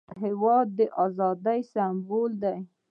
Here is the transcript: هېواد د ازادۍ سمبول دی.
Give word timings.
هېواد 0.23 0.67
د 0.77 0.79
ازادۍ 1.03 1.59
سمبول 1.73 2.31
دی. 2.43 2.57